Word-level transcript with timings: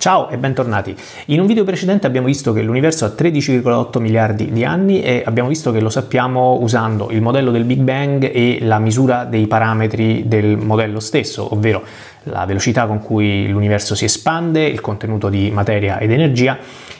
Ciao 0.00 0.28
e 0.28 0.38
bentornati. 0.38 0.96
In 1.26 1.40
un 1.40 1.46
video 1.48 1.64
precedente 1.64 2.06
abbiamo 2.06 2.28
visto 2.28 2.52
che 2.52 2.62
l'universo 2.62 3.04
ha 3.04 3.08
13,8 3.08 3.98
miliardi 3.98 4.52
di 4.52 4.64
anni 4.64 5.02
e 5.02 5.24
abbiamo 5.26 5.48
visto 5.48 5.72
che 5.72 5.80
lo 5.80 5.90
sappiamo 5.90 6.56
usando 6.60 7.10
il 7.10 7.20
modello 7.20 7.50
del 7.50 7.64
Big 7.64 7.80
Bang 7.80 8.30
e 8.32 8.58
la 8.60 8.78
misura 8.78 9.24
dei 9.24 9.48
parametri 9.48 10.28
del 10.28 10.56
modello 10.56 11.00
stesso, 11.00 11.52
ovvero 11.52 11.82
la 12.22 12.46
velocità 12.46 12.86
con 12.86 13.00
cui 13.00 13.48
l'universo 13.48 13.96
si 13.96 14.04
espande, 14.04 14.66
il 14.66 14.80
contenuto 14.80 15.28
di 15.28 15.50
materia 15.50 15.98
ed 15.98 16.12
energia 16.12 16.58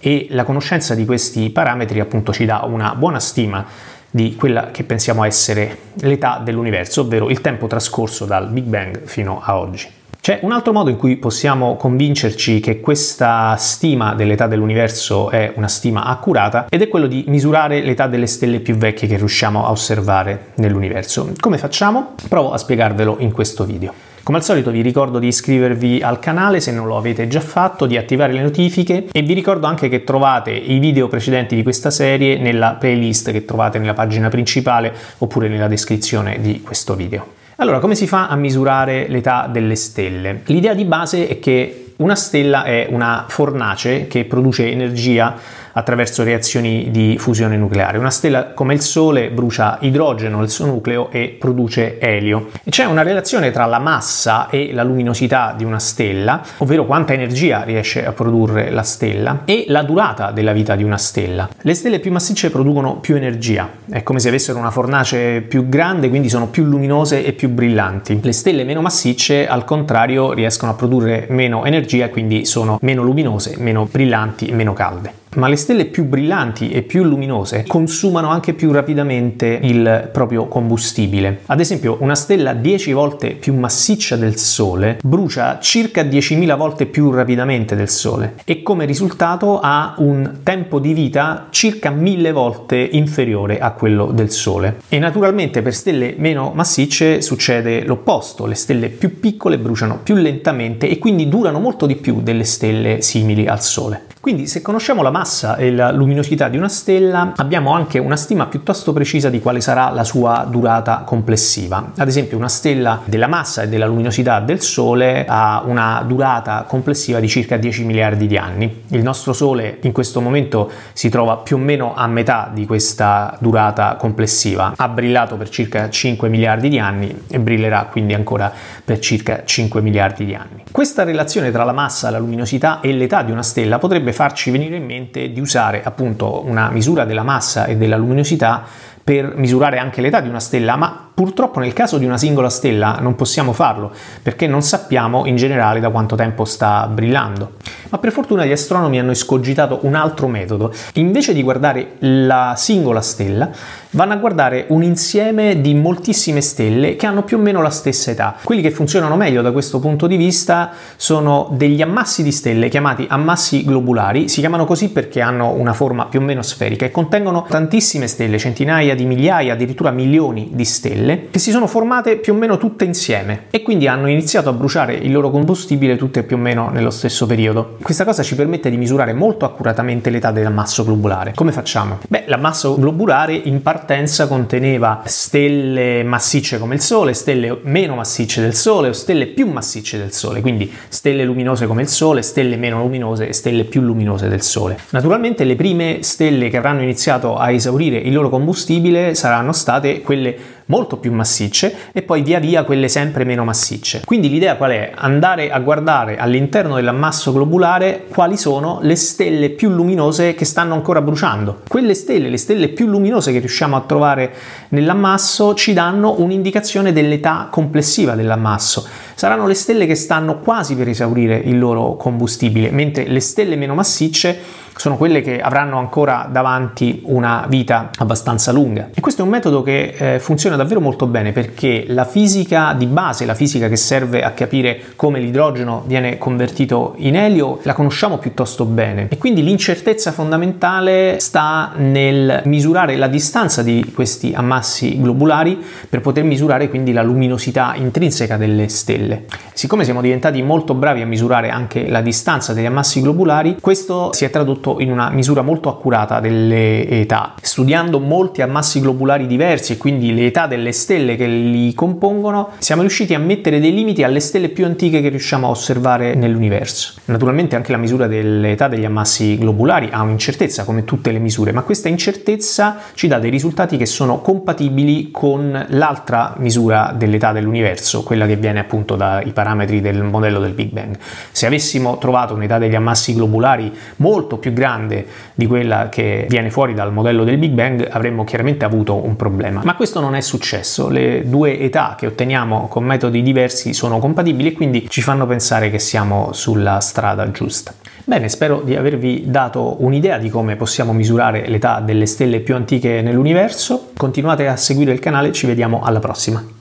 e 0.00 0.26
la 0.30 0.42
conoscenza 0.42 0.96
di 0.96 1.04
questi 1.04 1.50
parametri 1.50 2.00
appunto 2.00 2.32
ci 2.32 2.44
dà 2.44 2.64
una 2.64 2.96
buona 2.96 3.20
stima 3.20 3.64
di 4.10 4.34
quella 4.34 4.72
che 4.72 4.82
pensiamo 4.82 5.22
essere 5.22 5.76
l'età 6.00 6.40
dell'universo, 6.44 7.02
ovvero 7.02 7.30
il 7.30 7.40
tempo 7.40 7.68
trascorso 7.68 8.24
dal 8.24 8.48
Big 8.48 8.64
Bang 8.64 9.04
fino 9.04 9.40
a 9.40 9.56
oggi. 9.56 9.99
C'è 10.20 10.40
un 10.42 10.52
altro 10.52 10.74
modo 10.74 10.90
in 10.90 10.98
cui 10.98 11.16
possiamo 11.16 11.76
convincerci 11.76 12.60
che 12.60 12.78
questa 12.78 13.56
stima 13.56 14.12
dell'età 14.12 14.46
dell'universo 14.46 15.30
è 15.30 15.50
una 15.56 15.66
stima 15.66 16.04
accurata 16.04 16.66
ed 16.68 16.82
è 16.82 16.88
quello 16.88 17.06
di 17.06 17.24
misurare 17.28 17.80
l'età 17.80 18.06
delle 18.06 18.26
stelle 18.26 18.60
più 18.60 18.74
vecchie 18.74 19.08
che 19.08 19.16
riusciamo 19.16 19.64
a 19.64 19.70
osservare 19.70 20.52
nell'universo. 20.56 21.32
Come 21.40 21.56
facciamo? 21.56 22.16
Provo 22.28 22.52
a 22.52 22.58
spiegarvelo 22.58 23.16
in 23.20 23.32
questo 23.32 23.64
video. 23.64 23.94
Come 24.22 24.36
al 24.36 24.44
solito 24.44 24.70
vi 24.70 24.82
ricordo 24.82 25.18
di 25.18 25.28
iscrivervi 25.28 26.02
al 26.02 26.18
canale 26.18 26.60
se 26.60 26.70
non 26.70 26.86
lo 26.86 26.98
avete 26.98 27.26
già 27.26 27.40
fatto, 27.40 27.86
di 27.86 27.96
attivare 27.96 28.34
le 28.34 28.42
notifiche 28.42 29.06
e 29.10 29.22
vi 29.22 29.32
ricordo 29.32 29.66
anche 29.66 29.88
che 29.88 30.04
trovate 30.04 30.50
i 30.50 30.78
video 30.80 31.08
precedenti 31.08 31.56
di 31.56 31.62
questa 31.62 31.88
serie 31.88 32.36
nella 32.36 32.76
playlist 32.78 33.32
che 33.32 33.46
trovate 33.46 33.78
nella 33.78 33.94
pagina 33.94 34.28
principale 34.28 34.92
oppure 35.16 35.48
nella 35.48 35.66
descrizione 35.66 36.42
di 36.42 36.60
questo 36.60 36.94
video. 36.94 37.38
Allora, 37.60 37.78
come 37.78 37.94
si 37.94 38.06
fa 38.06 38.28
a 38.28 38.36
misurare 38.36 39.06
l'età 39.08 39.46
delle 39.46 39.76
stelle? 39.76 40.40
L'idea 40.46 40.72
di 40.72 40.86
base 40.86 41.28
è 41.28 41.38
che 41.38 41.92
una 41.96 42.14
stella 42.14 42.62
è 42.62 42.86
una 42.88 43.26
fornace 43.28 44.06
che 44.06 44.24
produce 44.24 44.70
energia 44.70 45.36
attraverso 45.72 46.22
reazioni 46.22 46.88
di 46.90 47.16
fusione 47.18 47.56
nucleare. 47.56 47.98
Una 47.98 48.10
stella 48.10 48.52
come 48.52 48.74
il 48.74 48.80
Sole 48.80 49.30
brucia 49.30 49.78
idrogeno 49.80 50.38
nel 50.38 50.50
suo 50.50 50.66
nucleo 50.66 51.10
e 51.10 51.36
produce 51.38 51.98
elio. 51.98 52.48
E 52.62 52.70
c'è 52.70 52.84
una 52.84 53.02
relazione 53.02 53.50
tra 53.50 53.66
la 53.66 53.78
massa 53.78 54.48
e 54.50 54.70
la 54.72 54.82
luminosità 54.82 55.54
di 55.56 55.64
una 55.64 55.78
stella, 55.78 56.42
ovvero 56.58 56.86
quanta 56.86 57.12
energia 57.12 57.62
riesce 57.62 58.04
a 58.04 58.12
produrre 58.12 58.70
la 58.70 58.82
stella, 58.82 59.42
e 59.44 59.64
la 59.68 59.82
durata 59.82 60.30
della 60.30 60.52
vita 60.52 60.76
di 60.76 60.82
una 60.82 60.98
stella. 60.98 61.48
Le 61.60 61.74
stelle 61.74 62.00
più 62.00 62.12
massicce 62.12 62.50
producono 62.50 62.96
più 62.96 63.16
energia, 63.16 63.68
è 63.90 64.02
come 64.02 64.20
se 64.20 64.28
avessero 64.28 64.58
una 64.58 64.70
fornace 64.70 65.40
più 65.40 65.68
grande, 65.68 66.08
quindi 66.08 66.28
sono 66.28 66.48
più 66.48 66.64
luminose 66.64 67.24
e 67.24 67.32
più 67.32 67.48
brillanti. 67.48 68.20
Le 68.22 68.32
stelle 68.32 68.64
meno 68.64 68.80
massicce, 68.80 69.46
al 69.46 69.64
contrario, 69.64 70.32
riescono 70.32 70.72
a 70.72 70.74
produrre 70.74 71.26
meno 71.30 71.64
energia 71.64 72.08
quindi 72.08 72.44
sono 72.44 72.78
meno 72.82 73.02
luminose, 73.02 73.56
meno 73.58 73.88
brillanti 73.90 74.46
e 74.46 74.54
meno 74.54 74.72
calde. 74.72 75.19
Ma 75.36 75.46
le 75.46 75.56
stelle 75.56 75.84
più 75.84 76.06
brillanti 76.06 76.70
e 76.70 76.82
più 76.82 77.04
luminose 77.04 77.64
consumano 77.68 78.30
anche 78.30 78.52
più 78.52 78.72
rapidamente 78.72 79.60
il 79.62 80.08
proprio 80.12 80.46
combustibile. 80.46 81.42
Ad 81.46 81.60
esempio, 81.60 81.98
una 82.00 82.16
stella 82.16 82.52
10 82.52 82.92
volte 82.92 83.30
più 83.30 83.54
massiccia 83.54 84.16
del 84.16 84.36
Sole 84.36 84.98
brucia 85.02 85.60
circa 85.60 86.02
10.000 86.02 86.56
volte 86.56 86.86
più 86.86 87.10
rapidamente 87.12 87.76
del 87.76 87.88
Sole 87.88 88.34
e 88.44 88.62
come 88.62 88.86
risultato 88.86 89.60
ha 89.60 89.94
un 89.98 90.38
tempo 90.42 90.80
di 90.80 90.92
vita 90.94 91.46
circa 91.50 91.90
1000 91.90 92.32
volte 92.32 92.76
inferiore 92.76 93.60
a 93.60 93.70
quello 93.70 94.06
del 94.06 94.30
Sole. 94.30 94.80
E 94.88 94.98
naturalmente 94.98 95.62
per 95.62 95.74
stelle 95.74 96.14
meno 96.18 96.50
massicce 96.54 97.22
succede 97.22 97.84
l'opposto, 97.84 98.46
le 98.46 98.56
stelle 98.56 98.88
più 98.88 99.20
piccole 99.20 99.58
bruciano 99.58 100.00
più 100.02 100.16
lentamente 100.16 100.88
e 100.88 100.98
quindi 100.98 101.28
durano 101.28 101.60
molto 101.60 101.86
di 101.86 101.94
più 101.94 102.20
delle 102.20 102.44
stelle 102.44 103.00
simili 103.00 103.46
al 103.46 103.62
Sole. 103.62 104.09
Quindi 104.20 104.46
se 104.48 104.60
conosciamo 104.60 105.00
la 105.00 105.10
massa 105.10 105.56
e 105.56 105.72
la 105.72 105.90
luminosità 105.90 106.50
di 106.50 106.58
una 106.58 106.68
stella 106.68 107.32
abbiamo 107.36 107.72
anche 107.72 107.98
una 107.98 108.16
stima 108.16 108.48
piuttosto 108.48 108.92
precisa 108.92 109.30
di 109.30 109.40
quale 109.40 109.62
sarà 109.62 109.88
la 109.88 110.04
sua 110.04 110.46
durata 110.46 111.04
complessiva. 111.06 111.92
Ad 111.96 112.06
esempio 112.06 112.36
una 112.36 112.50
stella 112.50 113.00
della 113.06 113.28
massa 113.28 113.62
e 113.62 113.68
della 113.68 113.86
luminosità 113.86 114.40
del 114.40 114.60
Sole 114.60 115.24
ha 115.26 115.62
una 115.64 116.04
durata 116.06 116.66
complessiva 116.68 117.18
di 117.18 117.28
circa 117.28 117.56
10 117.56 117.84
miliardi 117.84 118.26
di 118.26 118.36
anni. 118.36 118.82
Il 118.88 119.02
nostro 119.02 119.32
Sole 119.32 119.78
in 119.84 119.92
questo 119.92 120.20
momento 120.20 120.70
si 120.92 121.08
trova 121.08 121.38
più 121.38 121.56
o 121.56 121.58
meno 121.58 121.94
a 121.94 122.06
metà 122.06 122.50
di 122.52 122.66
questa 122.66 123.34
durata 123.40 123.96
complessiva. 123.96 124.74
Ha 124.76 124.88
brillato 124.88 125.38
per 125.38 125.48
circa 125.48 125.88
5 125.88 126.28
miliardi 126.28 126.68
di 126.68 126.78
anni 126.78 127.22
e 127.26 127.40
brillerà 127.40 127.88
quindi 127.90 128.12
ancora 128.12 128.52
per 128.84 128.98
circa 128.98 129.44
5 129.46 129.80
miliardi 129.80 130.26
di 130.26 130.34
anni. 130.34 130.64
Questa 130.70 131.04
relazione 131.04 131.50
tra 131.50 131.64
la 131.64 131.72
massa, 131.72 132.10
la 132.10 132.18
luminosità 132.18 132.80
e 132.80 132.92
l'età 132.92 133.22
di 133.22 133.32
una 133.32 133.42
stella 133.42 133.78
potrebbe 133.78 134.08
potrebbe 134.10 134.12
farci 134.12 134.50
venire 134.50 134.76
in 134.76 134.84
mente 134.84 135.32
di 135.32 135.40
usare 135.40 135.82
appunto 135.82 136.44
una 136.44 136.70
misura 136.70 137.04
della 137.04 137.22
massa 137.22 137.64
e 137.66 137.76
della 137.76 137.96
luminosità 137.96 138.64
per 139.02 139.36
misurare 139.36 139.78
anche 139.78 140.00
l'età 140.00 140.20
di 140.20 140.28
una 140.28 140.40
stella, 140.40 140.76
ma 140.76 141.09
purtroppo 141.20 141.60
nel 141.60 141.74
caso 141.74 141.98
di 141.98 142.06
una 142.06 142.16
singola 142.16 142.48
stella 142.48 142.96
non 142.98 143.14
possiamo 143.14 143.52
farlo 143.52 143.92
perché 144.22 144.46
non 144.46 144.62
sappiamo 144.62 145.26
in 145.26 145.36
generale 145.36 145.78
da 145.78 145.90
quanto 145.90 146.16
tempo 146.16 146.46
sta 146.46 146.86
brillando. 146.86 147.56
Ma 147.90 147.98
per 147.98 148.10
fortuna 148.10 148.46
gli 148.46 148.52
astronomi 148.52 148.98
hanno 148.98 149.10
escogitato 149.10 149.80
un 149.82 149.96
altro 149.96 150.28
metodo. 150.28 150.72
Invece 150.94 151.34
di 151.34 151.42
guardare 151.42 151.96
la 151.98 152.54
singola 152.56 153.02
stella, 153.02 153.50
vanno 153.90 154.12
a 154.12 154.16
guardare 154.16 154.66
un 154.68 154.82
insieme 154.82 155.60
di 155.60 155.74
moltissime 155.74 156.40
stelle 156.40 156.94
che 156.94 157.06
hanno 157.06 157.24
più 157.24 157.36
o 157.36 157.40
meno 157.40 157.60
la 157.62 157.70
stessa 157.70 158.12
età. 158.12 158.36
Quelli 158.42 158.62
che 158.62 158.70
funzionano 158.70 159.16
meglio 159.16 159.42
da 159.42 159.50
questo 159.50 159.80
punto 159.80 160.06
di 160.06 160.16
vista 160.16 160.70
sono 160.96 161.48
degli 161.52 161.82
ammassi 161.82 162.22
di 162.22 162.30
stelle 162.30 162.68
chiamati 162.68 163.06
ammassi 163.08 163.64
globulari, 163.64 164.28
si 164.28 164.40
chiamano 164.40 164.64
così 164.64 164.90
perché 164.90 165.20
hanno 165.20 165.52
una 165.52 165.72
forma 165.72 166.06
più 166.06 166.20
o 166.20 166.22
meno 166.22 166.42
sferica 166.42 166.84
e 166.84 166.90
contengono 166.90 167.44
tantissime 167.48 168.06
stelle, 168.06 168.38
centinaia 168.38 168.94
di 168.94 169.04
migliaia, 169.04 169.54
addirittura 169.54 169.90
milioni 169.90 170.50
di 170.52 170.64
stelle, 170.64 171.09
che 171.30 171.38
si 171.38 171.50
sono 171.50 171.66
formate 171.66 172.16
più 172.16 172.32
o 172.32 172.36
meno 172.36 172.56
tutte 172.56 172.84
insieme 172.84 173.44
e 173.50 173.62
quindi 173.62 173.86
hanno 173.86 174.08
iniziato 174.08 174.48
a 174.48 174.52
bruciare 174.52 174.94
il 174.94 175.12
loro 175.12 175.30
combustibile 175.30 175.96
tutte 175.96 176.22
più 176.22 176.36
o 176.36 176.38
meno 176.38 176.70
nello 176.70 176.90
stesso 176.90 177.26
periodo. 177.26 177.76
Questa 177.82 178.04
cosa 178.04 178.22
ci 178.22 178.34
permette 178.34 178.70
di 178.70 178.76
misurare 178.76 179.12
molto 179.12 179.44
accuratamente 179.44 180.10
l'età 180.10 180.30
dell'ammasso 180.30 180.84
globulare. 180.84 181.32
Come 181.34 181.52
facciamo? 181.52 181.98
Beh, 182.08 182.24
l'ammasso 182.26 182.78
globulare 182.78 183.34
in 183.34 183.62
parte 183.62 183.78
partenza 183.80 184.28
conteneva 184.28 185.02
stelle 185.06 186.04
massicce 186.04 186.58
come 186.58 186.74
il 186.74 186.80
Sole, 186.80 187.12
stelle 187.12 187.58
meno 187.62 187.96
massicce 187.96 188.40
del 188.40 188.54
Sole 188.54 188.88
o 188.88 188.92
stelle 188.92 189.26
più 189.26 189.50
massicce 189.50 189.98
del 189.98 190.12
Sole, 190.12 190.40
quindi 190.40 190.70
stelle 190.88 191.24
luminose 191.24 191.66
come 191.66 191.82
il 191.82 191.88
Sole, 191.88 192.22
stelle 192.22 192.56
meno 192.56 192.78
luminose 192.78 193.28
e 193.28 193.32
stelle 193.32 193.64
più 193.64 193.80
luminose 193.80 194.28
del 194.28 194.42
Sole. 194.42 194.78
Naturalmente 194.90 195.44
le 195.44 195.56
prime 195.56 196.02
stelle 196.02 196.50
che 196.50 196.56
avranno 196.58 196.82
iniziato 196.82 197.36
a 197.36 197.50
esaurire 197.50 197.96
il 197.96 198.12
loro 198.12 198.28
combustibile 198.28 199.14
saranno 199.14 199.52
state 199.52 200.02
quelle 200.02 200.36
molto 200.70 200.98
più 200.98 201.12
massicce 201.12 201.74
e 201.92 202.02
poi 202.02 202.22
via 202.22 202.38
via 202.38 202.62
quelle 202.62 202.88
sempre 202.88 203.24
meno 203.24 203.44
massicce. 203.44 204.02
Quindi 204.04 204.30
l'idea 204.30 204.56
qual 204.56 204.70
è? 204.70 204.92
Andare 204.94 205.50
a 205.50 205.58
guardare 205.58 206.16
all'interno 206.16 206.76
dell'ammasso 206.76 207.32
globulare 207.32 208.06
quali 208.08 208.36
sono 208.36 208.78
le 208.82 208.94
stelle 208.94 209.50
più 209.50 209.68
luminose 209.68 210.34
che 210.34 210.44
stanno 210.44 210.74
ancora 210.74 211.02
bruciando. 211.02 211.62
Quelle 211.68 211.94
stelle, 211.94 212.28
le 212.28 212.38
stelle 212.38 212.68
più 212.68 212.86
luminose 212.86 213.32
che 213.32 213.40
riusciamo 213.40 213.76
a 213.76 213.80
trovare 213.80 214.32
nell'ammasso 214.68 215.54
ci 215.54 215.72
danno 215.72 216.20
un'indicazione 216.20 216.92
dell'età 216.92 217.48
complessiva 217.50 218.14
dell'ammasso. 218.14 218.86
Saranno 219.14 219.48
le 219.48 219.54
stelle 219.54 219.86
che 219.86 219.96
stanno 219.96 220.38
quasi 220.38 220.76
per 220.76 220.88
esaurire 220.88 221.36
il 221.36 221.58
loro 221.58 221.96
combustibile, 221.96 222.70
mentre 222.70 223.08
le 223.08 223.20
stelle 223.20 223.56
meno 223.56 223.74
massicce 223.74 224.68
sono 224.80 224.96
quelle 224.96 225.20
che 225.20 225.42
avranno 225.42 225.76
ancora 225.76 226.26
davanti 226.32 227.02
una 227.04 227.44
vita 227.46 227.90
abbastanza 227.98 228.50
lunga. 228.50 228.88
E 228.94 229.02
questo 229.02 229.20
è 229.20 229.24
un 229.26 229.30
metodo 229.30 229.60
che 229.60 229.94
eh, 230.14 230.20
funziona 230.20 230.56
davvero 230.56 230.80
molto 230.80 231.06
bene 231.06 231.32
perché 231.32 231.84
la 231.88 232.06
fisica 232.06 232.72
di 232.72 232.86
base, 232.86 233.26
la 233.26 233.34
fisica 233.34 233.68
che 233.68 233.76
serve 233.76 234.22
a 234.22 234.30
capire 234.30 234.80
come 234.96 235.20
l'idrogeno 235.20 235.82
viene 235.84 236.16
convertito 236.16 236.94
in 236.96 237.14
elio, 237.14 237.58
la 237.64 237.74
conosciamo 237.74 238.16
piuttosto 238.16 238.64
bene. 238.64 239.08
E 239.10 239.18
quindi 239.18 239.42
l'incertezza 239.42 240.12
fondamentale 240.12 241.16
sta 241.20 241.72
nel 241.76 242.40
misurare 242.46 242.96
la 242.96 243.08
distanza 243.08 243.62
di 243.62 243.92
questi 243.94 244.32
ammassi 244.34 244.98
globulari 244.98 245.62
per 245.90 246.00
poter 246.00 246.24
misurare 246.24 246.70
quindi 246.70 246.92
la 246.92 247.02
luminosità 247.02 247.74
intrinseca 247.76 248.38
delle 248.38 248.70
stelle. 248.70 249.24
Siccome 249.52 249.84
siamo 249.84 250.00
diventati 250.00 250.40
molto 250.40 250.72
bravi 250.72 251.02
a 251.02 251.06
misurare 251.06 251.50
anche 251.50 251.86
la 251.86 252.00
distanza 252.00 252.54
degli 252.54 252.64
ammassi 252.64 253.02
globulari, 253.02 253.58
questo 253.60 254.14
si 254.14 254.24
è 254.24 254.30
tradotto 254.30 254.68
appunto 254.70 254.80
in 254.80 254.92
una 254.92 255.10
misura 255.10 255.42
molto 255.42 255.68
accurata 255.68 256.20
delle 256.20 256.86
età. 256.88 257.34
Studiando 257.40 257.98
molti 257.98 258.42
ammassi 258.42 258.80
globulari 258.80 259.26
diversi 259.26 259.72
e 259.72 259.76
quindi 259.76 260.14
le 260.14 260.26
età 260.26 260.46
delle 260.46 260.72
stelle 260.72 261.16
che 261.16 261.26
li 261.26 261.74
compongono, 261.74 262.50
siamo 262.58 262.82
riusciti 262.82 263.14
a 263.14 263.18
mettere 263.18 263.60
dei 263.60 263.72
limiti 263.72 264.02
alle 264.02 264.20
stelle 264.20 264.48
più 264.48 264.64
antiche 264.64 265.00
che 265.00 265.08
riusciamo 265.08 265.46
a 265.46 265.50
osservare 265.50 266.14
nell'universo. 266.14 266.94
Naturalmente 267.06 267.56
anche 267.56 267.72
la 267.72 267.78
misura 267.78 268.06
dell'età 268.06 268.68
degli 268.68 268.84
ammassi 268.84 269.38
globulari 269.38 269.88
ha 269.90 270.02
un'incertezza 270.02 270.64
come 270.64 270.84
tutte 270.84 271.10
le 271.10 271.18
misure, 271.18 271.52
ma 271.52 271.62
questa 271.62 271.88
incertezza 271.88 272.78
ci 272.94 273.08
dà 273.08 273.18
dei 273.18 273.30
risultati 273.30 273.76
che 273.76 273.86
sono 273.86 274.20
compatibili 274.20 275.10
con 275.10 275.66
l'altra 275.70 276.34
misura 276.38 276.94
dell'età 276.96 277.32
dell'universo, 277.32 278.02
quella 278.02 278.26
che 278.26 278.36
viene 278.36 278.60
appunto 278.60 278.96
dai 278.96 279.32
parametri 279.32 279.80
del 279.80 280.02
modello 280.02 280.40
del 280.40 280.52
Big 280.52 280.70
Bang. 280.70 280.96
Se 281.30 281.46
avessimo 281.46 281.98
trovato 281.98 282.34
un'età 282.34 282.58
degli 282.58 282.74
ammassi 282.74 283.14
globulari 283.14 283.72
molto 283.96 284.38
più 284.50 284.52
grande 284.52 285.06
di 285.34 285.46
quella 285.46 285.88
che 285.88 286.26
viene 286.28 286.50
fuori 286.50 286.74
dal 286.74 286.92
modello 286.92 287.24
del 287.24 287.38
Big 287.38 287.52
Bang, 287.52 287.88
avremmo 287.90 288.24
chiaramente 288.24 288.64
avuto 288.64 288.94
un 288.94 289.16
problema. 289.16 289.62
Ma 289.64 289.74
questo 289.74 290.00
non 290.00 290.14
è 290.14 290.20
successo, 290.20 290.88
le 290.88 291.22
due 291.28 291.58
età 291.58 291.94
che 291.96 292.06
otteniamo 292.06 292.68
con 292.68 292.84
metodi 292.84 293.22
diversi 293.22 293.72
sono 293.72 293.98
compatibili 293.98 294.48
e 294.48 294.52
quindi 294.52 294.86
ci 294.88 295.00
fanno 295.00 295.26
pensare 295.26 295.70
che 295.70 295.78
siamo 295.78 296.32
sulla 296.32 296.80
strada 296.80 297.30
giusta. 297.30 297.72
Bene, 298.04 298.28
spero 298.28 298.60
di 298.62 298.74
avervi 298.74 299.24
dato 299.26 299.76
un'idea 299.84 300.18
di 300.18 300.30
come 300.30 300.56
possiamo 300.56 300.92
misurare 300.92 301.48
l'età 301.48 301.80
delle 301.80 302.06
stelle 302.06 302.40
più 302.40 302.54
antiche 302.54 303.02
nell'universo. 303.02 303.90
Continuate 303.96 304.48
a 304.48 304.56
seguire 304.56 304.92
il 304.92 304.98
canale, 304.98 305.32
ci 305.32 305.46
vediamo 305.46 305.80
alla 305.82 306.00
prossima. 306.00 306.59